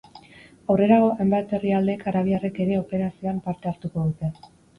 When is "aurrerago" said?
0.73-1.09